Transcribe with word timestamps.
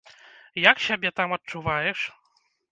Як 0.71 0.81
сябе 0.87 1.13
там 1.21 1.37
адчуваеш? 1.39 1.99